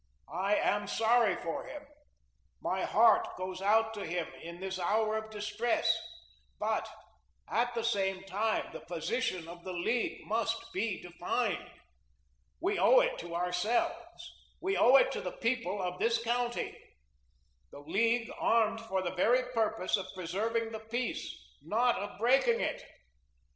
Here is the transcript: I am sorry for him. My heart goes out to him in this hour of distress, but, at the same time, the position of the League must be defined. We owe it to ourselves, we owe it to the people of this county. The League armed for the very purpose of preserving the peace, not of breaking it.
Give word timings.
I 0.33 0.55
am 0.55 0.87
sorry 0.87 1.35
for 1.35 1.65
him. 1.65 1.83
My 2.59 2.85
heart 2.85 3.27
goes 3.37 3.61
out 3.61 3.93
to 3.93 4.03
him 4.03 4.25
in 4.41 4.59
this 4.59 4.79
hour 4.79 5.15
of 5.15 5.29
distress, 5.29 5.95
but, 6.57 6.89
at 7.47 7.75
the 7.75 7.83
same 7.83 8.23
time, 8.23 8.67
the 8.73 8.79
position 8.79 9.47
of 9.47 9.63
the 9.63 9.73
League 9.73 10.25
must 10.25 10.57
be 10.73 10.99
defined. 11.03 11.69
We 12.59 12.79
owe 12.79 13.01
it 13.01 13.19
to 13.19 13.35
ourselves, 13.35 14.33
we 14.59 14.75
owe 14.75 14.95
it 14.95 15.11
to 15.11 15.21
the 15.21 15.33
people 15.33 15.79
of 15.83 15.99
this 15.99 16.17
county. 16.23 16.75
The 17.69 17.81
League 17.81 18.31
armed 18.39 18.81
for 18.81 19.03
the 19.03 19.13
very 19.13 19.43
purpose 19.53 19.97
of 19.97 20.07
preserving 20.15 20.71
the 20.71 20.79
peace, 20.79 21.31
not 21.61 21.97
of 21.97 22.17
breaking 22.17 22.59
it. 22.59 22.83